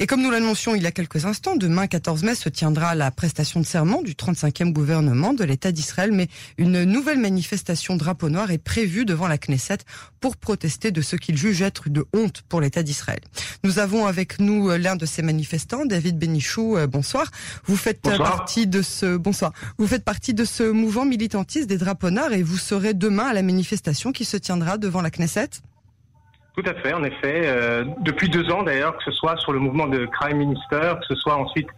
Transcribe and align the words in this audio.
Et 0.00 0.06
comme 0.06 0.22
nous 0.22 0.30
l'annoncions 0.30 0.76
il 0.76 0.82
y 0.82 0.86
a 0.86 0.92
quelques 0.92 1.24
instants, 1.24 1.56
demain 1.56 1.88
14 1.88 2.22
mai 2.22 2.36
se 2.36 2.48
tiendra 2.48 2.94
la 2.94 3.10
prestation 3.10 3.58
de 3.58 3.66
serment 3.66 4.00
du 4.00 4.12
35e 4.12 4.72
gouvernement 4.72 5.34
de 5.34 5.42
l'État 5.42 5.72
d'Israël, 5.72 6.12
mais 6.12 6.28
une 6.56 6.84
nouvelle 6.84 7.18
manifestation 7.18 7.96
drapeau 7.96 8.28
noir 8.28 8.52
est 8.52 8.58
prévue 8.58 9.04
devant 9.04 9.26
la 9.26 9.38
Knesset 9.38 9.78
pour 10.20 10.36
protester 10.36 10.92
de 10.92 11.00
ce 11.00 11.16
qu'il 11.16 11.36
juge 11.36 11.62
être 11.62 11.88
de 11.88 12.06
honte 12.14 12.42
pour 12.48 12.60
l'État 12.60 12.84
d'Israël. 12.84 13.18
Nous 13.64 13.80
avons 13.80 14.06
avec 14.06 14.38
nous 14.38 14.70
euh, 14.70 14.78
l'un 14.78 14.94
de 14.94 15.04
ces 15.04 15.22
manifestants, 15.22 15.84
David 15.84 16.16
Benichou. 16.16 16.76
Euh, 16.76 16.86
bonsoir. 16.86 17.28
Vous 17.66 17.76
faites 17.76 18.06
euh, 18.06 18.18
partie 18.18 18.68
de 18.68 18.82
ce 18.82 19.16
bonsoir. 19.16 19.52
Vous 19.78 19.88
faites 19.88 20.04
partie 20.04 20.32
de 20.32 20.44
ce 20.44 20.62
mouvement 20.62 21.06
militantiste 21.06 21.66
des 21.66 21.76
drapeaux 21.76 22.10
noirs 22.10 22.32
et 22.32 22.44
vous 22.44 22.56
serez 22.58 22.94
demain 22.94 23.26
à 23.26 23.34
la 23.34 23.42
manifestation 23.42 24.12
qui 24.12 24.24
se 24.24 24.36
tiendra 24.36 24.78
devant 24.78 25.02
la 25.02 25.10
Knesset. 25.10 25.50
Tout 26.58 26.68
à 26.68 26.74
fait, 26.74 26.92
en 26.92 27.04
effet. 27.04 27.42
Euh, 27.44 27.84
depuis 28.00 28.28
deux 28.28 28.50
ans 28.50 28.64
d'ailleurs, 28.64 28.96
que 28.96 29.04
ce 29.04 29.12
soit 29.12 29.36
sur 29.36 29.52
le 29.52 29.60
mouvement 29.60 29.86
de 29.86 30.06
Crime 30.06 30.38
Minister, 30.38 30.94
que 31.00 31.06
ce 31.06 31.14
soit 31.14 31.36
ensuite 31.36 31.68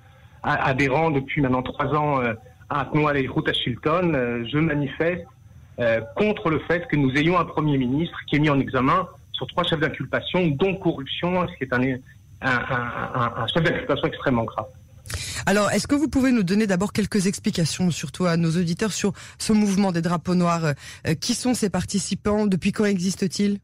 adhérent 0.43 1.11
depuis 1.11 1.43
maintenant 1.43 1.61
trois 1.61 1.89
ans 1.89 2.23
euh, 2.23 2.33
à 2.71 2.89
Noël 2.95 3.19
et 3.19 3.29
Route 3.29 3.47
à 3.47 3.53
Chilton, 3.53 4.15
euh, 4.15 4.43
je 4.51 4.57
manifeste 4.57 5.27
contre 6.17 6.51
le 6.51 6.59
fait 6.61 6.87
que 6.89 6.97
nous 6.97 7.11
ayons 7.17 7.39
un 7.39 7.45
Premier 7.45 7.79
ministre 7.79 8.17
qui 8.27 8.37
est 8.37 8.39
mis 8.39 8.51
en 8.51 8.61
examen 8.61 9.07
sur 9.33 9.47
trois 9.47 9.65
chefs 9.65 9.81
d'inculpation, 9.81 10.47
dont 10.49 10.75
corruption, 10.77 11.47
ce 11.49 11.57
qui 11.57 11.65
est 11.65 11.73
un 11.73 13.47
chef 13.47 13.63
d'inculpation 13.63 14.09
extrêmement 14.09 14.45
grave. 14.45 14.67
Alors, 15.47 15.71
est-ce 15.71 15.87
que 15.87 15.95
vous 15.95 16.09
pouvez 16.09 16.33
nous 16.33 16.43
donner 16.43 16.67
d'abord 16.67 16.93
quelques 16.93 17.27
explications, 17.27 17.91
surtout 17.91 18.27
à 18.27 18.37
nos 18.37 18.51
auditeurs, 18.51 18.93
sur 18.93 19.13
ce 19.39 19.55
mouvement 19.55 19.91
des 19.91 20.03
drapeaux 20.03 20.35
noirs 20.35 20.75
Qui 21.21 21.35
sont 21.35 21.55
ces 21.55 21.71
participants 21.71 22.47
Depuis 22.47 22.73
quand 22.73 22.85
existe-t-il? 22.85 23.59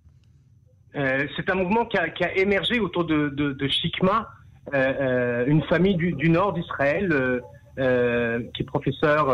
Euh, 0.97 1.27
c'est 1.37 1.51
un 1.51 1.55
mouvement 1.55 1.85
qui 1.85 1.99
a, 1.99 2.09
qui 2.09 2.25
a, 2.25 2.37
émergé 2.37 2.81
autour 2.81 3.05
de, 3.05 3.29
de, 3.29 3.53
de 3.53 3.69
Shikma, 3.69 4.31
euh, 4.75 4.93
euh 5.01 5.45
une 5.47 5.63
famille 5.65 5.95
du, 5.95 6.13
du 6.13 6.31
nord 6.31 6.55
d'Israël, 6.55 7.13
euh, 7.13 7.41
euh 7.79 8.41
qui 8.55 8.63
est 8.63 8.65
professeur, 8.65 9.27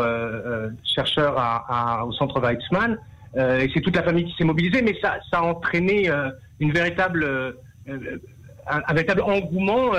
chercheur 0.83 1.37
à, 1.37 1.99
à, 1.99 2.03
au 2.03 2.11
centre 2.11 2.41
Weizmann. 2.41 2.97
et 3.37 3.69
c'est 3.73 3.79
toute 3.79 3.95
la 3.95 4.03
famille 4.03 4.25
qui 4.25 4.35
s'est 4.37 4.43
mobilisée, 4.43 4.81
mais 4.81 4.97
ça, 5.01 5.19
ça 5.31 5.37
a 5.39 5.41
entraîné 5.43 6.09
une 6.59 6.73
véritable 6.73 7.25
un, 7.87 8.81
un, 8.87 8.93
véritable 8.93 9.21
engouement, 9.21 9.91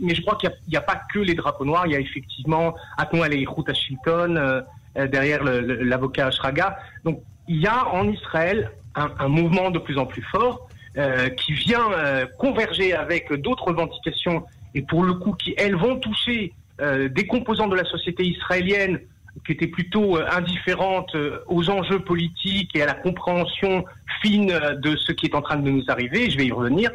mais 0.00 0.14
je 0.14 0.22
crois 0.22 0.36
qu'il 0.36 0.50
n'y 0.68 0.76
a, 0.76 0.80
a, 0.80 0.82
pas 0.82 1.00
que 1.12 1.18
les 1.18 1.34
drapeaux 1.34 1.64
noirs, 1.64 1.86
il 1.86 1.92
y 1.92 1.96
a 1.96 2.00
effectivement 2.00 2.76
Atnou 2.96 3.24
et 3.24 3.46
à 3.66 3.74
Shilton, 3.74 4.62
derrière 4.94 5.42
l'avocat 5.42 6.30
Shraga. 6.30 6.78
Donc 7.04 7.20
il 7.48 7.60
y 7.60 7.66
a 7.66 7.88
en 7.88 8.08
Israël 8.08 8.70
un, 8.94 9.10
un, 9.18 9.28
mouvement 9.28 9.72
de 9.72 9.80
plus 9.80 9.98
en 9.98 10.06
plus 10.06 10.22
fort 10.22 10.67
euh, 10.96 11.28
qui 11.28 11.52
vient 11.52 11.92
euh, 11.92 12.26
converger 12.38 12.94
avec 12.94 13.30
d'autres 13.32 13.64
revendications 13.64 14.44
et 14.74 14.80
pour 14.80 15.04
le 15.04 15.12
coup 15.14 15.34
qui, 15.34 15.54
elles, 15.58 15.76
vont 15.76 15.96
toucher 15.96 16.54
euh, 16.80 17.08
des 17.10 17.26
composants 17.26 17.68
de 17.68 17.76
la 17.76 17.84
société 17.84 18.24
israélienne 18.24 18.98
qui 19.44 19.52
étaient 19.52 19.68
plutôt 19.68 20.16
indifférentes 20.16 21.14
aux 21.46 21.70
enjeux 21.70 22.00
politiques 22.00 22.74
et 22.74 22.82
à 22.82 22.86
la 22.86 22.94
compréhension 22.94 23.84
fine 24.22 24.58
de 24.78 24.96
ce 24.96 25.12
qui 25.12 25.26
est 25.26 25.34
en 25.34 25.42
train 25.42 25.56
de 25.56 25.70
nous 25.70 25.84
arriver, 25.88 26.30
je 26.30 26.38
vais 26.38 26.46
y 26.46 26.52
revenir, 26.52 26.90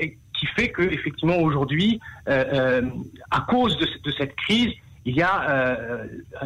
et 0.00 0.16
qui 0.32 0.46
fait 0.56 0.70
que 0.70 0.82
effectivement 0.82 1.36
aujourd'hui, 1.36 2.00
à 2.26 3.40
cause 3.46 3.76
de, 3.76 3.86
de, 4.02 4.10
cette 4.10 4.34
crise, 4.34 4.72
il 5.04 5.14
y 5.14 5.22
a, 5.22 6.00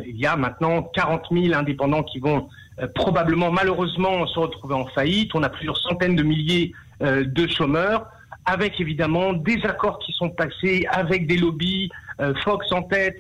il 0.07 0.17
y 0.17 0.27
a 0.27 0.37
maintenant 0.37 0.83
40 0.83 1.29
000 1.31 1.55
indépendants 1.55 2.03
qui 2.03 2.19
vont 2.19 2.51
probablement 2.95 3.51
malheureusement 3.51 4.27
se 4.27 4.39
retrouver 4.39 4.75
en 4.75 4.87
faillite. 4.87 5.35
On 5.35 5.43
a 5.43 5.49
plusieurs 5.49 5.79
centaines 5.79 6.17
de 6.17 6.23
milliers 6.23 6.73
euh, 7.03 7.25
de 7.25 7.47
chômeurs, 7.47 8.07
avec 8.45 8.81
évidemment 8.81 9.33
des 9.33 9.65
accords 9.65 9.99
qui 9.99 10.13
sont 10.13 10.31
passés, 10.31 10.87
avec 10.91 11.27
des 11.27 11.37
lobbies, 11.37 11.91
euh, 12.21 12.35
Fox 12.45 12.71
en 12.73 12.83
tête, 12.83 13.19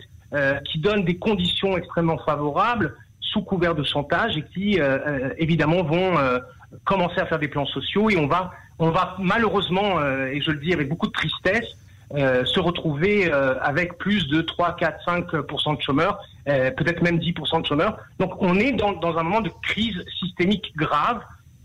qui 0.64 0.80
donnent 0.80 1.04
des 1.04 1.16
conditions 1.16 1.78
extrêmement 1.78 2.18
favorables 2.18 2.94
sous 3.20 3.40
couvert 3.40 3.74
de 3.74 3.84
chantage 3.84 4.36
et 4.36 4.42
qui 4.42 4.78
évidemment 5.38 5.82
vont 5.82 6.14
commencer 6.84 7.20
à 7.20 7.26
faire 7.26 7.38
des 7.38 7.48
plans 7.48 7.64
sociaux 7.64 8.10
et 8.10 8.18
on 8.18 8.26
va, 8.26 8.50
on 8.78 8.90
va 8.90 9.16
malheureusement, 9.18 10.04
et 10.26 10.40
je 10.42 10.50
le 10.50 10.58
dis 10.58 10.74
avec 10.74 10.90
beaucoup 10.90 11.06
de 11.06 11.12
tristesse, 11.12 11.76
euh, 12.14 12.44
se 12.44 12.60
retrouver 12.60 13.32
euh, 13.32 13.58
avec 13.60 13.98
plus 13.98 14.28
de 14.28 14.40
3, 14.40 14.76
4, 14.76 15.04
5 15.04 15.32
de 15.32 15.82
chômeurs, 15.82 16.20
euh, 16.48 16.70
peut-être 16.70 17.02
même 17.02 17.18
10 17.18 17.32
de 17.32 17.66
chômeurs. 17.66 17.98
Donc 18.20 18.40
on 18.40 18.54
est 18.60 18.70
dans, 18.70 18.96
un 19.02 19.22
moment 19.24 19.40
de 19.40 19.50
crise 19.62 20.00
systémique 20.20 20.72
grave, 20.76 21.20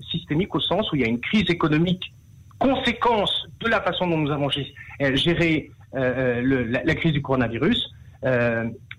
systémique 0.09 0.55
au 0.55 0.59
sens 0.59 0.91
où 0.91 0.95
il 0.95 1.03
y 1.03 1.05
a 1.05 1.07
une 1.07 1.19
crise 1.19 1.47
économique 1.49 2.11
conséquence 2.57 3.47
de 3.59 3.67
la 3.67 3.81
façon 3.81 4.07
dont 4.07 4.17
nous 4.17 4.31
avons 4.31 4.49
géré 4.49 5.71
la, 5.93 6.95
crise 6.95 7.13
du 7.13 7.21
coronavirus, 7.21 7.93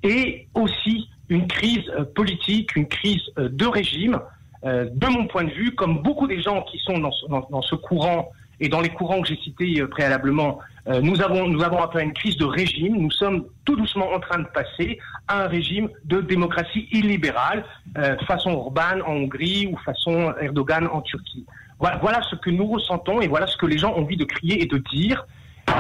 et 0.05 0.47
aussi 0.55 1.09
une 1.29 1.49
crise 1.49 1.91
politique, 2.15 2.77
une 2.77 2.87
crise 2.87 3.23
de 3.37 3.67
régime. 3.67 4.21
de 4.65 5.07
mon 5.07 5.27
point 5.27 5.45
de 5.45 5.53
vue, 5.53 5.75
comme 5.75 6.03
beaucoup 6.03 6.27
des 6.27 6.41
gens 6.41 6.63
qui 6.63 6.79
sont 6.79 6.99
dans 6.99 7.63
ce 7.63 7.75
courant 7.75 8.31
et 8.59 8.69
dans 8.69 8.81
les 8.81 8.91
courants 8.91 9.21
que 9.23 9.29
j'ai 9.29 9.39
cités 9.39 9.85
préalablement, 9.87 10.59
euh, 10.89 11.01
nous 11.01 11.23
avons 11.23 11.47
nous 11.47 11.63
avons 11.63 11.79
une 11.99 12.13
crise 12.13 12.37
de 12.37 12.45
régime. 12.45 12.97
Nous 12.97 13.11
sommes 13.11 13.47
tout 13.65 13.77
doucement 13.77 14.13
en 14.13 14.21
train 14.21 14.41
de 14.41 14.49
passer 14.49 14.99
à 15.29 15.45
un 15.45 15.47
régime 15.47 15.89
de 16.05 16.21
démocratie 16.21 16.89
illibérale, 16.91 17.65
euh, 17.99 18.17
façon 18.27 18.51
Orban 18.51 19.01
en 19.07 19.13
Hongrie 19.13 19.69
ou 19.69 19.77
façon 19.79 20.35
Erdogan 20.41 20.89
en 20.89 21.01
Turquie. 21.03 21.47
Voilà, 21.79 22.23
ce 22.31 22.37
que 22.37 22.51
nous 22.51 22.67
ressentons 22.67 23.21
et 23.21 23.27
voilà 23.27 23.49
ce 23.49 23.57
que 23.57 23.67
les 23.67 23.77
gens 23.77 23.93
ont 23.93 24.03
envie 24.03 24.17
de 24.17 24.25
crier 24.25 24.63
et 24.63 24.67
de 24.67 24.79
dire. 24.79 25.27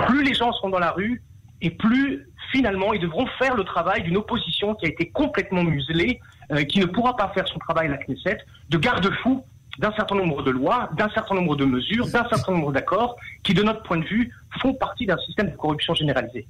Plus 0.06 0.24
les 0.24 0.34
gens 0.34 0.52
seront 0.52 0.70
dans 0.70 0.80
la 0.80 0.90
rue 0.90 1.22
et 1.60 1.70
plus 1.70 2.26
finalement 2.50 2.92
ils 2.92 3.00
devront 3.00 3.26
faire 3.38 3.54
le 3.54 3.62
travail 3.62 4.02
d'une 4.02 4.16
opposition 4.16 4.74
qui 4.74 4.86
a 4.86 4.88
été 4.88 5.10
complètement 5.10 5.62
muselée, 5.62 6.20
euh, 6.50 6.64
qui 6.64 6.80
ne 6.80 6.86
pourra 6.86 7.16
pas 7.16 7.28
faire 7.34 7.46
son 7.46 7.58
travail 7.60 7.86
à 7.86 7.90
la 7.90 7.98
Knesset, 7.98 8.38
de 8.68 8.78
garde-fou 8.78 9.44
d'un 9.78 9.92
certain 9.92 10.16
nombre 10.16 10.42
de 10.42 10.50
lois, 10.50 10.90
d'un 10.96 11.08
certain 11.10 11.34
nombre 11.34 11.56
de 11.56 11.64
mesures, 11.64 12.06
d'un 12.06 12.28
certain 12.28 12.52
nombre 12.52 12.72
d'accords 12.72 13.16
qui, 13.42 13.54
de 13.54 13.62
notre 13.62 13.82
point 13.82 13.98
de 13.98 14.04
vue, 14.04 14.32
font 14.60 14.74
partie 14.74 15.06
d'un 15.06 15.16
système 15.26 15.50
de 15.50 15.56
corruption 15.56 15.94
généralisée. 15.94 16.46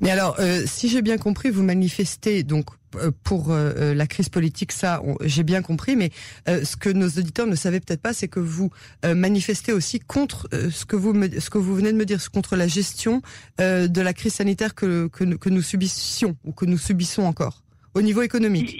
Mais 0.00 0.10
alors, 0.10 0.36
euh, 0.38 0.62
si 0.66 0.88
j'ai 0.88 1.02
bien 1.02 1.18
compris, 1.18 1.50
vous 1.50 1.62
manifestez 1.62 2.42
donc 2.42 2.66
euh, 2.96 3.10
pour 3.24 3.50
euh, 3.50 3.94
la 3.94 4.06
crise 4.06 4.28
politique, 4.28 4.72
ça, 4.72 5.02
j'ai 5.22 5.42
bien 5.42 5.62
compris, 5.62 5.96
mais 5.96 6.10
ce 6.46 6.76
que 6.76 6.90
nos 6.90 7.08
auditeurs 7.08 7.46
ne 7.46 7.56
savaient 7.56 7.80
peut-être 7.80 8.02
pas, 8.02 8.12
c'est 8.12 8.28
que 8.28 8.40
vous 8.40 8.70
manifestez 9.04 9.72
aussi 9.72 9.98
contre 9.98 10.48
ce 10.52 10.84
que 10.84 10.96
vous 10.96 11.12
me, 11.12 11.40
ce 11.40 11.50
que 11.50 11.58
vous 11.58 11.74
venez 11.74 11.92
de 11.92 11.96
me 11.96 12.04
dire, 12.04 12.18
contre 12.30 12.56
la 12.56 12.66
gestion 12.66 13.22
de 13.58 14.00
la 14.00 14.12
crise 14.12 14.34
sanitaire 14.34 14.74
que, 14.74 15.08
que, 15.08 15.24
que 15.24 15.48
nous 15.48 15.62
subissions 15.62 16.36
ou 16.44 16.52
que 16.52 16.64
nous 16.64 16.78
subissons 16.78 17.22
encore 17.22 17.62
au 17.94 18.02
niveau 18.02 18.22
économique. 18.22 18.78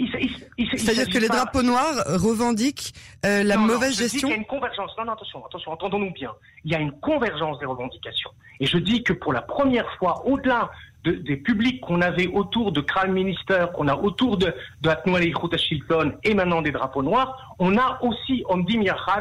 C'est-à-dire 0.58 1.08
que 1.08 1.18
les 1.18 1.28
drapeaux 1.28 1.62
noirs 1.62 2.04
revendiquent 2.06 2.92
euh, 3.24 3.44
la 3.44 3.56
mauvaise 3.56 3.96
gestion. 3.96 4.28
il 4.28 4.32
y 4.32 4.34
a 4.34 4.36
une 4.36 4.46
convergence. 4.46 4.90
Non, 4.98 5.04
non, 5.04 5.12
attention, 5.12 5.44
attention, 5.46 5.72
entendons-nous 5.72 6.12
bien. 6.12 6.32
Il 6.64 6.72
y 6.72 6.74
a 6.74 6.80
une 6.80 6.92
convergence 6.92 7.58
des 7.60 7.66
revendications. 7.66 8.30
Et 8.60 8.66
je 8.66 8.78
dis 8.78 9.02
que 9.04 9.12
pour 9.12 9.32
la 9.32 9.42
première 9.42 9.88
fois, 9.98 10.26
au-delà 10.26 10.70
de, 11.04 11.12
des 11.12 11.36
publics 11.36 11.80
qu'on 11.80 12.00
avait 12.00 12.26
autour 12.26 12.72
de 12.72 12.80
Crime 12.80 13.12
Minister, 13.12 13.66
qu'on 13.74 13.86
a 13.86 13.94
autour 13.94 14.36
de, 14.36 14.52
de 14.80 14.88
Atnoel 14.88 15.28
et 15.28 15.58
Shilton 15.58 16.14
et 16.24 16.34
maintenant 16.34 16.60
des 16.60 16.72
drapeaux 16.72 17.02
noirs, 17.02 17.54
on 17.60 17.76
a 17.78 18.00
aussi, 18.02 18.44
on 18.48 18.58
dit 18.58 18.80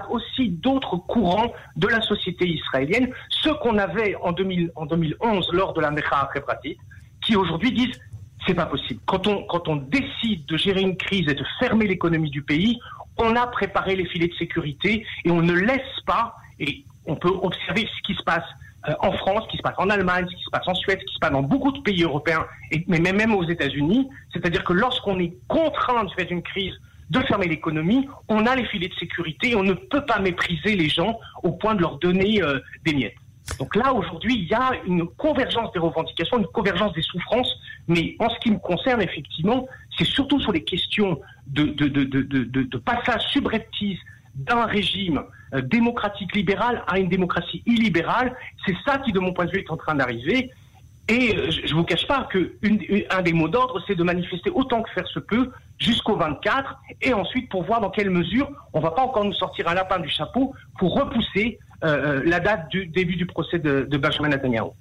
aussi 0.10 0.50
d'autres 0.50 0.98
courants 0.98 1.52
de 1.76 1.88
la 1.88 2.02
société 2.02 2.48
israélienne, 2.48 3.12
ceux 3.30 3.54
qu'on 3.56 3.78
avait 3.78 4.16
en, 4.16 4.32
2000, 4.32 4.72
en 4.76 4.86
2011 4.86 5.50
lors 5.54 5.74
de 5.74 5.82
la 5.82 5.92
Mecha 5.92 6.30
Pratique, 6.46 6.80
qui 7.22 7.36
aujourd'hui 7.36 7.72
disent 7.72 8.00
c'est 8.46 8.54
pas 8.54 8.66
possible. 8.66 9.00
Quand 9.06 9.28
on, 9.28 9.44
quand 9.44 9.68
on 9.68 9.78
décide 9.78 10.46
de 10.46 10.58
gérer 10.58 10.82
une 10.82 10.98
crise 10.98 11.28
et 11.28 11.34
de 11.34 11.46
fermer 11.60 11.88
l'économie 11.88 12.30
du 12.30 12.42
pays, 12.42 12.80
on 13.18 13.36
a 13.36 13.48
préparé 13.48 13.96
les 13.96 14.06
filets 14.06 14.28
de 14.28 14.36
sécurité 14.36 15.06
et 15.26 15.32
on 15.32 15.42
ne 15.42 15.54
laisse 15.54 16.02
pas, 16.06 16.36
et 16.60 16.84
on 17.06 17.16
peut 17.16 17.34
observer 17.42 17.88
ce 17.96 18.02
qui 18.04 18.16
se 18.16 18.24
passe 18.24 18.46
euh, 18.88 18.94
en 19.00 19.12
France, 19.12 19.44
ce 19.46 19.52
qui 19.52 19.58
se 19.58 19.64
passe 19.64 19.76
en 19.78 19.90
Allemagne, 19.90 20.28
ce 20.30 20.36
qui 20.36 20.44
se 20.44 20.50
passe 20.50 20.68
en 20.68 20.76
Suède, 20.76 21.00
ce 21.02 21.06
qui 21.06 21.14
se 21.16 21.20
passe 21.20 21.32
dans 21.32 21.42
beaucoup 21.42 21.72
de 21.72 21.82
pays 21.82 22.04
européens, 22.04 22.46
mais 22.88 23.00
même 23.00 23.34
aux 23.34 23.44
États-Unis. 23.44 24.08
C'est-à-dire 24.32 24.64
que 24.64 24.74
lorsqu'on 24.74 25.20
est 25.20 25.34
contraint 25.48 26.04
de 26.04 26.10
faire 26.12 26.32
une 26.32 26.44
crise 26.44 26.74
de 27.10 27.20
fermer 27.22 27.48
l'économie, 27.48 28.08
on 28.28 28.46
a 28.46 28.56
les 28.56 28.66
filets 28.66 28.90
de 28.90 28.96
sécurité 28.96 29.52
et 29.52 29.56
on 29.56 29.64
ne 29.64 29.74
peut 29.74 30.06
pas 30.06 30.20
mépriser 30.20 30.76
les 30.76 30.90
gens 30.90 31.20
au 31.44 31.52
point 31.54 31.74
de 31.74 31.82
leur 31.82 31.98
donner 31.98 32.42
euh, 32.42 32.60
des 32.86 32.94
miettes. 32.94 33.16
Donc 33.60 33.76
là, 33.76 33.94
aujourd'hui, 33.94 34.36
il 34.36 34.48
y 34.48 34.54
a 34.54 34.72
une 34.86 35.08
convergence 35.08 35.72
des 35.72 35.80
revendications, 35.80 36.38
une 36.38 36.48
convergence 36.48 36.94
des 36.94 37.02
souffrances, 37.02 37.52
mais 37.88 38.16
en 38.20 38.30
ce 38.30 38.38
qui 38.40 38.52
me 38.52 38.60
concerne, 38.60 39.02
effectivement, 39.02 39.68
c'est 39.98 40.06
surtout 40.06 40.40
sur 40.40 40.52
les 40.52 40.64
questions 40.64 41.20
de, 41.48 42.78
passage 42.78 43.22
subreptice 43.32 44.00
d'un 44.36 44.66
régime 44.66 45.24
euh, 45.54 45.62
démocratique 45.62 46.36
libéral 46.36 46.84
à 46.88 47.00
une 47.00 47.10
démocratie 47.10 47.64
illibérale. 47.66 48.36
C'est 48.66 48.76
ça 48.86 49.00
qui, 49.00 49.12
de 49.12 49.20
mon 49.20 49.34
point 49.34 49.46
de 49.46 49.52
vue, 49.52 49.60
est 49.60 49.72
en 49.72 49.78
train 49.78 49.96
d'arriver. 49.96 50.52
Et 51.10 51.52
je 51.52 51.74
ne 51.74 51.78
vous 51.78 51.84
cache 51.84 52.06
pas 52.08 52.28
que 52.32 52.54
un 53.10 53.22
des 53.22 53.34
mots 53.34 53.48
d'ordre, 53.48 53.82
c'est 53.88 53.96
de 53.96 54.04
manifester 54.04 54.50
autant 54.50 54.84
que 54.84 54.90
faire 54.92 55.08
se 55.08 55.20
peut 55.20 55.52
jusqu'au 55.80 56.18
24, 56.18 56.76
et 57.02 57.14
ensuite 57.14 57.50
pour 57.50 57.64
voir 57.64 57.80
dans 57.80 57.90
quelle 57.90 58.10
mesure 58.10 58.50
on 58.74 58.80
ne 58.80 58.84
va 58.84 58.92
pas 58.92 59.04
encore 59.04 59.24
nous 59.24 59.34
sortir 59.34 59.68
un 59.68 59.74
lapin 59.74 60.00
du 60.00 60.10
chapeau 60.10 60.54
pour 60.80 60.96
repousser 60.96 61.60
euh, 61.84 61.88
euh, 61.88 62.24
la 62.26 62.40
date 62.40 62.70
du 62.70 62.88
début 62.88 63.16
du 63.16 63.28
procès 63.28 63.60
de, 63.60 63.88
de 63.90 63.98
Benjamin 63.98 64.30
Netanyahu. 64.30 64.72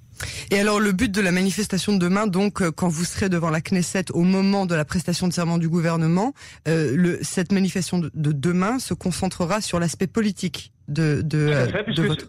Et 0.49 0.59
alors 0.59 0.79
le 0.79 0.91
but 0.91 1.11
de 1.11 1.21
la 1.21 1.31
manifestation 1.31 1.93
de 1.93 1.99
demain, 1.99 2.27
donc 2.27 2.61
euh, 2.61 2.71
quand 2.71 2.87
vous 2.87 3.03
serez 3.03 3.29
devant 3.29 3.49
la 3.49 3.61
Knesset 3.61 4.11
au 4.13 4.23
moment 4.23 4.65
de 4.65 4.75
la 4.75 4.85
prestation 4.85 5.27
de 5.27 5.33
serment 5.33 5.57
du 5.57 5.69
gouvernement, 5.69 6.33
euh, 6.67 6.95
le, 6.95 7.19
cette 7.21 7.51
manifestation 7.51 7.99
de, 7.99 8.11
demain 8.13 8.79
se 8.79 8.93
concentrera 8.93 9.61
sur 9.61 9.79
l'aspect 9.79 10.07
politique 10.07 10.71
de, 10.87 11.21
de, 11.21 11.67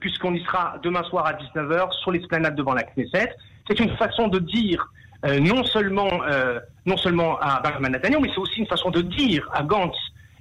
puisqu'on 0.00 0.34
y 0.34 0.42
sera 0.44 0.78
demain 0.82 1.02
soir 1.04 1.26
à 1.26 1.32
19h 1.32 1.92
sur 2.02 2.10
l'esplanade 2.10 2.56
devant 2.56 2.74
la 2.74 2.82
Knesset. 2.82 3.34
C'est 3.68 3.78
une 3.78 3.94
façon 3.96 4.28
de 4.28 4.38
dire 4.38 4.90
euh, 5.24 5.38
non 5.40 5.64
seulement 5.64 6.10
non 6.86 6.96
seulement 6.96 7.38
à 7.38 7.60
Benjamin 7.60 7.90
Netanyahu, 7.90 8.22
mais 8.22 8.30
c'est 8.34 8.40
aussi 8.40 8.60
une 8.60 8.66
façon 8.66 8.90
de 8.90 9.02
dire 9.02 9.48
à 9.52 9.62
Gantz 9.62 9.96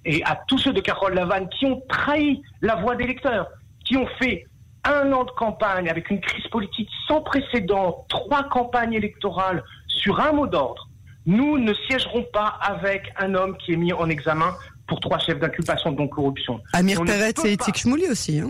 et 0.06 0.24
à 0.24 0.40
tous 0.48 0.58
ceux 0.58 0.74
de 0.74 0.80
Carole 0.80 1.14
Lavanne 1.14 1.50
qui 1.50 1.66
ont 1.66 1.82
trahi 1.90 2.42
la 2.62 2.76
voix 2.76 2.96
des 2.96 3.04
électeurs, 3.04 3.48
qui 3.86 3.98
ont 3.98 4.08
fait 4.20 4.46
un 4.86 5.12
an 5.12 5.26
de 5.26 5.32
campagne 5.32 5.90
avec 5.90 6.10
une 6.10 6.22
crise 6.22 6.48
politique 6.48 6.90
sans 7.08 7.22
précédent, 7.22 8.06
trois 8.08 8.44
campagnes 8.44 8.94
électorales 8.94 9.64
sur 9.88 10.20
un 10.22 10.32
mot 10.32 10.48
d'ordre, 10.48 10.88
nous 11.26 11.58
ne 11.58 11.74
siégerons 11.74 12.26
pas 12.32 12.58
avec 12.62 13.12
un 13.18 13.36
homme 13.36 13.58
qui 13.58 13.74
est 13.74 13.78
mis 13.78 13.92
en 13.92 14.10
examen 14.10 14.56
pour 14.88 15.02
trois 15.02 15.20
chefs 15.20 15.40
d'inculpation 15.40 15.92
de 15.92 15.98
non-corruption. 15.98 16.62
Amir 16.72 17.04
Peret 17.04 17.34
et 17.44 17.54
Etik 17.54 17.78
Shmouli 17.78 18.08
aussi, 18.08 18.40
hein 18.40 18.50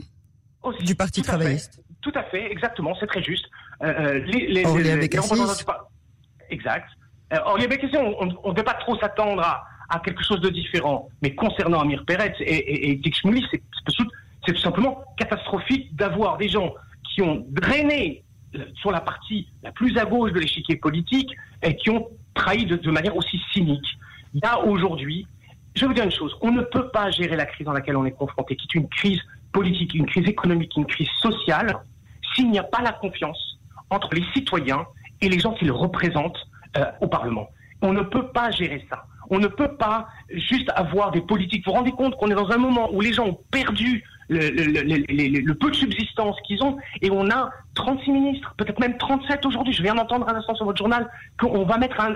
du 0.81 0.95
Parti 0.95 1.21
travailliste. 1.21 1.79
Tout 2.11 2.19
à 2.19 2.23
fait, 2.23 2.51
exactement, 2.51 2.95
c'est 2.99 3.07
très 3.07 3.23
juste. 3.23 3.45
Euh, 3.83 3.87
euh 3.87 4.19
les, 4.19 4.47
les, 4.47 4.63
Exact. 6.49 6.87
Euh, 7.33 7.37
or, 7.45 7.55
on 7.55 7.59
ne 7.59 8.53
devait 8.53 8.63
pas 8.63 8.73
trop 8.75 8.97
s'attendre 8.97 9.43
à, 9.43 9.99
quelque 9.99 10.23
chose 10.23 10.41
de 10.41 10.49
différent. 10.49 11.09
Mais 11.21 11.35
concernant 11.35 11.81
Amir 11.81 12.03
Peret 12.05 12.33
et, 12.39 12.91
et, 12.91 13.01
c'est 13.03 13.61
c'est 14.45 14.53
tout 14.53 14.61
simplement 14.61 15.03
catastrophique 15.17 15.93
d'avoir 15.95 16.37
des 16.37 16.47
gens 16.47 16.73
qui 17.03 17.21
ont 17.21 17.45
drainé 17.49 18.23
euh, 18.55 18.63
sur 18.75 18.91
la 18.91 19.01
partie 19.01 19.49
la 19.61 19.73
plus 19.73 19.97
à 19.97 20.05
gauche 20.05 20.31
de 20.31 20.39
l'échiquier 20.39 20.77
politique 20.77 21.29
et 21.63 21.75
qui 21.75 21.89
ont 21.89 22.07
trahi 22.33 22.65
de, 22.65 22.91
manière 22.91 23.15
aussi 23.17 23.41
cynique. 23.51 23.97
Il 24.33 24.41
y 24.41 24.47
a 24.47 24.59
aujourd'hui, 24.59 25.27
je 25.75 25.81
vais 25.81 25.87
vous 25.87 25.93
dire 25.93 26.05
une 26.05 26.11
chose, 26.11 26.37
on 26.41 26.51
ne 26.51 26.61
peut 26.61 26.87
pas 26.89 27.11
gérer 27.11 27.35
la 27.35 27.45
crise 27.45 27.65
dans 27.65 27.73
laquelle 27.73 27.97
on 27.97 28.05
est 28.05 28.11
confronté, 28.11 28.55
qui 28.55 28.67
est 28.67 28.79
une 28.79 28.87
crise 28.87 29.19
politique, 29.51 29.93
une 29.95 30.05
crise 30.05 30.27
économique, 30.27 30.71
une 30.77 30.85
crise 30.85 31.09
sociale, 31.21 31.77
s'il 32.37 32.51
n'y 32.51 32.59
a 32.59 32.63
pas 32.63 32.81
la 32.81 32.93
confiance 32.93 33.57
entre 33.89 34.13
les 34.13 34.23
citoyens 34.33 34.85
et 35.21 35.29
les 35.29 35.39
gens 35.39 35.53
qui 35.53 35.65
le 35.65 35.73
représentent 35.73 36.47
euh, 36.77 36.85
au 37.01 37.07
Parlement. 37.07 37.49
On 37.81 37.91
ne 37.93 38.03
peut 38.03 38.27
pas 38.27 38.51
gérer 38.51 38.85
ça. 38.89 39.05
On 39.29 39.39
ne 39.39 39.47
peut 39.47 39.75
pas 39.75 40.07
juste 40.29 40.71
avoir 40.75 41.11
des 41.11 41.21
politiques. 41.21 41.65
Vous 41.65 41.71
vous 41.71 41.77
rendez 41.77 41.91
compte 41.91 42.15
qu'on 42.15 42.29
est 42.29 42.35
dans 42.35 42.49
un 42.49 42.57
moment 42.57 42.89
où 42.93 43.01
les 43.01 43.11
gens 43.11 43.25
ont 43.25 43.39
perdu 43.51 44.03
le, 44.29 45.53
peu 45.53 45.71
de 45.71 45.75
subsistance 45.75 46.35
qu'ils 46.45 46.61
ont, 46.63 46.77
et 47.01 47.09
on 47.09 47.29
a 47.29 47.49
36 47.75 48.11
ministres, 48.11 48.53
peut-être 48.57 48.79
même 48.79 48.97
37 48.97 49.45
aujourd'hui. 49.45 49.73
Je 49.73 49.81
viens 49.83 49.95
d'entendre 49.95 50.27
un 50.29 50.35
instant 50.35 50.55
sur 50.55 50.65
votre 50.65 50.77
journal 50.77 51.09
qu'on 51.39 51.63
va 51.63 51.77
mettre 51.77 51.99
un, 51.99 52.13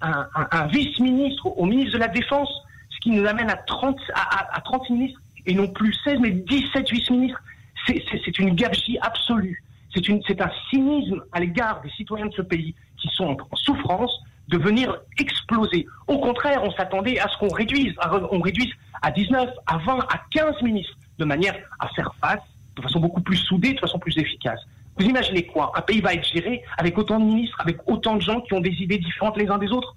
un, 0.00 0.28
un, 0.52 0.66
vice-ministre 0.66 1.46
au 1.46 1.64
ministre 1.64 1.94
de 1.94 1.98
la 1.98 2.08
Défense, 2.08 2.48
ce 2.90 2.98
qui 3.00 3.10
nous 3.10 3.26
amène 3.26 3.50
à 3.50 3.56
30, 3.56 3.98
à, 4.14 4.60
30 4.60 4.90
ministres, 4.90 5.20
et 5.46 5.54
non 5.54 5.68
plus 5.68 5.92
16, 6.04 6.18
mais 6.20 6.30
17 6.30 6.90
vice-ministres. 6.90 7.40
C'est 7.86 8.38
une 8.38 8.54
gabegie 8.54 8.98
absolue. 9.00 9.62
C'est 9.94 10.40
un 10.40 10.50
cynisme 10.70 11.22
à 11.32 11.40
l'égard 11.40 11.80
des 11.82 11.90
citoyens 11.90 12.26
de 12.26 12.34
ce 12.34 12.42
pays 12.42 12.74
qui 12.98 13.08
sont 13.14 13.36
en 13.50 13.56
souffrance 13.56 14.12
de 14.48 14.58
venir 14.58 14.96
exploser. 15.18 15.86
Au 16.06 16.18
contraire, 16.18 16.62
on 16.62 16.70
s'attendait 16.72 17.18
à 17.18 17.28
ce 17.28 17.38
qu'on 17.38 17.48
réduise, 17.48 17.94
on 18.30 18.40
réduise 18.40 18.72
à 19.02 19.10
19, 19.10 19.48
à 19.66 19.78
20, 19.78 19.98
à 19.98 20.20
15 20.30 20.62
ministres, 20.62 20.96
de 21.18 21.24
manière 21.24 21.56
à 21.80 21.88
faire 21.88 22.14
face 22.20 22.42
de 22.76 22.82
façon 22.82 23.00
beaucoup 23.00 23.22
plus 23.22 23.36
soudée, 23.36 23.72
de 23.72 23.80
façon 23.80 23.98
plus 23.98 24.16
efficace. 24.18 24.60
Vous 24.98 25.06
imaginez 25.06 25.44
quoi? 25.44 25.72
Un 25.74 25.82
pays 25.82 26.00
va 26.00 26.14
être 26.14 26.26
géré 26.26 26.62
avec 26.78 26.96
autant 26.96 27.18
de 27.18 27.24
ministres, 27.24 27.60
avec 27.60 27.78
autant 27.86 28.16
de 28.16 28.20
gens 28.20 28.40
qui 28.40 28.54
ont 28.54 28.60
des 28.60 28.70
idées 28.82 28.98
différentes 28.98 29.36
les 29.36 29.48
uns 29.48 29.58
des 29.58 29.70
autres? 29.70 29.96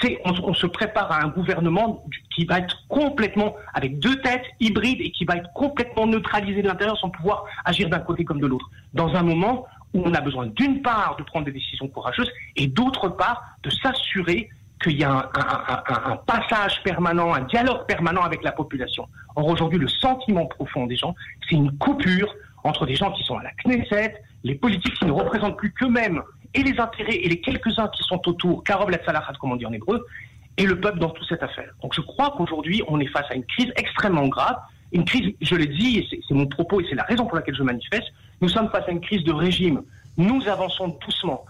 C'est, 0.00 0.20
on, 0.24 0.54
se 0.54 0.66
prépare 0.66 1.12
à 1.12 1.22
un 1.22 1.28
gouvernement 1.28 2.04
qui 2.34 2.44
va 2.44 2.58
être 2.58 2.86
complètement 2.88 3.56
avec 3.74 3.98
deux 3.98 4.20
têtes 4.22 4.44
hybrides 4.60 5.00
et 5.00 5.10
qui 5.10 5.24
va 5.24 5.36
être 5.36 5.52
complètement 5.52 6.06
neutralisé 6.06 6.62
de 6.62 6.68
l'intérieur 6.68 6.98
sans 6.98 7.10
pouvoir 7.10 7.44
agir 7.64 7.88
d'un 7.88 7.98
côté 7.98 8.24
comme 8.24 8.40
de 8.40 8.46
l'autre. 8.46 8.70
Dans 8.94 9.14
un 9.14 9.22
moment 9.22 9.66
où 9.94 10.02
on 10.04 10.14
a 10.14 10.20
besoin 10.20 10.46
d'une 10.46 10.82
part 10.82 11.16
de 11.16 11.22
prendre 11.22 11.44
des 11.46 11.52
décisions 11.52 11.88
courageuses 11.88 12.30
et 12.56 12.66
d'autre 12.66 13.08
part 13.08 13.42
de 13.62 13.70
s'assurer 13.70 14.48
qu'il 14.82 14.98
y 14.98 15.04
a 15.04 15.30
un, 15.34 16.16
passage 16.26 16.82
permanent, 16.82 17.32
un 17.32 17.42
dialogue 17.42 17.86
permanent 17.86 18.22
avec 18.22 18.42
la 18.42 18.52
population. 18.52 19.08
Or 19.36 19.46
aujourd'hui, 19.46 19.78
le 19.78 19.88
sentiment 19.88 20.46
profond 20.46 20.86
des 20.86 20.96
gens, 20.96 21.14
c'est 21.48 21.54
une 21.54 21.76
coupure 21.78 22.34
entre 22.64 22.86
des 22.86 22.96
gens 22.96 23.12
qui 23.12 23.22
sont 23.22 23.36
à 23.38 23.44
la 23.44 23.50
Knesset, 23.64 24.22
les 24.44 24.54
politiques 24.54 24.94
qui 24.94 25.04
ne 25.04 25.12
représentent 25.12 25.56
plus 25.56 25.72
qu'eux-mêmes 25.72 26.20
et 26.54 26.62
les 26.62 26.78
intérêts 26.78 27.14
et 27.14 27.28
les 27.28 27.40
quelques-uns 27.40 27.88
qui 27.88 28.02
sont 28.02 28.28
autour, 28.28 28.64
Karov 28.64 28.90
la 28.90 29.02
Salachat, 29.04 29.34
comme 29.40 29.52
on 29.52 29.56
dit 29.56 29.66
en 29.66 29.72
hébreu, 29.72 30.04
et 30.58 30.66
le 30.66 30.80
peuple 30.80 30.98
dans 30.98 31.10
toute 31.10 31.26
cette 31.28 31.42
affaire. 31.42 31.72
Donc 31.82 31.94
je 31.94 32.00
crois 32.00 32.34
qu'aujourd'hui, 32.36 32.82
on 32.88 33.00
est 33.00 33.06
face 33.06 33.26
à 33.30 33.34
une 33.34 33.44
crise 33.44 33.72
extrêmement 33.76 34.28
grave, 34.28 34.56
une 34.92 35.04
crise, 35.04 35.34
je 35.40 35.54
l'ai 35.54 35.66
dit, 35.66 35.98
et 35.98 36.20
c'est 36.28 36.34
mon 36.34 36.46
propos 36.46 36.80
et 36.80 36.86
c'est 36.88 36.94
la 36.94 37.04
raison 37.04 37.24
pour 37.26 37.36
laquelle 37.36 37.54
je 37.54 37.62
manifeste, 37.62 38.12
nous 38.40 38.48
sommes 38.48 38.68
face 38.70 38.86
à 38.86 38.90
une 38.90 39.00
crise 39.00 39.24
de 39.24 39.32
régime. 39.32 39.82
Nous 40.18 40.46
avançons 40.46 40.98
doucement. 41.04 41.44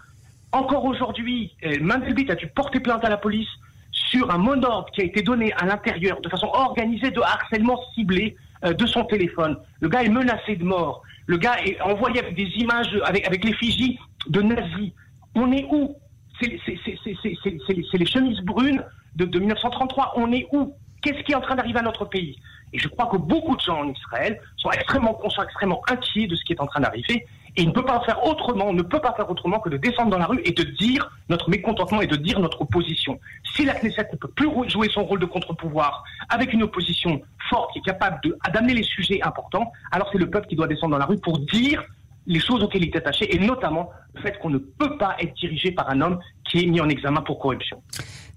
Encore 0.52 0.84
aujourd'hui, 0.84 1.52
euh, 1.64 1.78
Mandelbit 1.80 2.30
a 2.30 2.34
dû 2.34 2.46
porter 2.46 2.78
plainte 2.78 3.04
à 3.04 3.08
la 3.08 3.16
police 3.16 3.48
sur 3.90 4.30
un 4.30 4.38
mot 4.38 4.54
d'ordre 4.56 4.90
qui 4.92 5.00
a 5.00 5.04
été 5.04 5.22
donné 5.22 5.52
à 5.54 5.64
l'intérieur 5.64 6.20
de 6.20 6.28
façon 6.28 6.48
organisée 6.52 7.10
de 7.10 7.20
harcèlement 7.20 7.80
ciblé 7.94 8.36
euh, 8.64 8.72
de 8.72 8.86
son 8.86 9.04
téléphone. 9.04 9.56
Le 9.80 9.88
gars 9.88 10.02
est 10.02 10.08
menacé 10.08 10.56
de 10.56 10.64
mort. 10.64 11.02
Le 11.26 11.38
gars 11.38 11.56
est 11.64 11.80
envoyé 11.80 12.20
avec 12.20 12.34
des 12.34 12.48
images 12.56 12.94
avec, 13.04 13.26
avec 13.26 13.44
l'effigie 13.44 13.98
de 14.28 14.42
nazis. 14.42 14.92
On 15.34 15.50
est 15.50 15.66
où 15.70 15.96
C'est 16.42 17.98
les 17.98 18.06
chemises 18.06 18.40
brunes 18.40 18.84
de, 19.16 19.24
de 19.24 19.38
1933. 19.38 20.14
On 20.16 20.32
est 20.32 20.46
où? 20.52 20.74
Qu'est-ce 21.02 21.22
qui 21.24 21.32
est 21.32 21.36
en 21.36 21.40
train 21.40 21.56
d'arriver 21.56 21.80
à 21.80 21.82
notre 21.82 22.04
pays? 22.04 22.38
Et 22.72 22.78
je 22.78 22.88
crois 22.88 23.06
que 23.06 23.16
beaucoup 23.16 23.56
de 23.56 23.60
gens 23.60 23.80
en 23.80 23.88
Israël 23.88 24.40
sont 24.56 24.70
extrêmement 24.70 25.14
conscients, 25.14 25.42
extrêmement 25.42 25.82
inquiets 25.88 26.26
de 26.26 26.36
ce 26.36 26.44
qui 26.44 26.52
est 26.52 26.60
en 26.60 26.66
train 26.66 26.80
d'arriver. 26.80 27.26
Et 27.56 27.62
il 27.62 27.68
ne 27.68 27.72
peut 27.72 27.84
pas 27.84 28.00
faire 28.00 28.24
autrement, 28.24 28.66
on 28.68 28.72
ne 28.72 28.82
peut 28.82 29.00
pas 29.00 29.12
faire 29.12 29.28
autrement 29.30 29.60
que 29.60 29.68
de 29.68 29.76
descendre 29.76 30.10
dans 30.10 30.18
la 30.18 30.24
rue 30.24 30.40
et 30.44 30.52
de 30.52 30.62
dire 30.62 31.10
notre 31.28 31.50
mécontentement 31.50 32.00
et 32.00 32.06
de 32.06 32.16
dire 32.16 32.40
notre 32.40 32.62
opposition. 32.62 33.20
Si 33.54 33.66
la 33.66 33.74
Knesset 33.74 34.08
ne 34.10 34.16
peut 34.16 34.28
plus 34.28 34.48
jouer 34.70 34.88
son 34.88 35.04
rôle 35.04 35.20
de 35.20 35.26
contre-pouvoir 35.26 36.02
avec 36.30 36.54
une 36.54 36.62
opposition 36.62 37.20
forte 37.50 37.72
qui 37.74 37.80
est 37.80 37.82
capable 37.82 38.20
d'amener 38.54 38.72
les 38.72 38.82
sujets 38.82 39.20
importants, 39.22 39.70
alors 39.90 40.08
c'est 40.10 40.18
le 40.18 40.30
peuple 40.30 40.46
qui 40.46 40.56
doit 40.56 40.66
descendre 40.66 40.92
dans 40.92 40.98
la 40.98 41.04
rue 41.04 41.18
pour 41.18 41.38
dire 41.40 41.82
les 42.26 42.40
choses 42.40 42.62
auxquelles 42.62 42.84
il 42.84 42.88
est 42.88 42.96
attaché, 42.96 43.34
et 43.34 43.38
notamment 43.38 43.90
le 44.14 44.22
fait 44.22 44.38
qu'on 44.38 44.50
ne 44.50 44.58
peut 44.58 44.96
pas 44.98 45.16
être 45.20 45.34
dirigé 45.34 45.72
par 45.72 45.90
un 45.90 46.00
homme 46.00 46.18
qui 46.48 46.62
est 46.62 46.66
mis 46.66 46.80
en 46.80 46.88
examen 46.88 47.20
pour 47.22 47.38
corruption. 47.38 47.82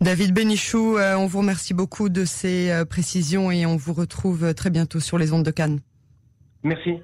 David 0.01 0.33
Benichou, 0.33 0.97
euh, 0.97 1.15
on 1.15 1.25
vous 1.25 1.39
remercie 1.39 1.73
beaucoup 1.73 2.09
de 2.09 2.25
ces 2.25 2.71
euh, 2.71 2.85
précisions 2.85 3.51
et 3.51 3.65
on 3.65 3.75
vous 3.75 3.93
retrouve 3.93 4.53
très 4.53 4.69
bientôt 4.69 4.99
sur 4.99 5.17
les 5.17 5.33
ondes 5.33 5.43
de 5.45 5.51
Cannes. 5.51 5.79
Merci. 6.63 6.99